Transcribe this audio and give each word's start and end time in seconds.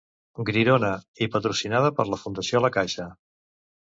Grirona, 0.49 0.89
i 1.25 1.27
patrocinada 1.35 1.91
per 1.99 2.05
la 2.13 2.19
Fundació 2.21 2.63
La 2.65 2.73
Caixa. 2.79 3.07